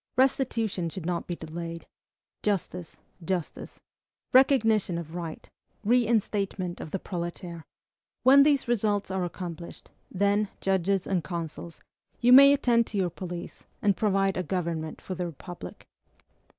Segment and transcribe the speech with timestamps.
[0.17, 1.85] Restitution should not be delayed.
[2.41, 3.79] Justice, justice!
[4.33, 5.47] recognition of right!
[5.83, 7.63] reinstatement of the proletaire!
[8.23, 11.81] when these results are accomplished, then, judges and consuls,
[12.19, 15.85] you may attend to your police, and provide a government for the Republic!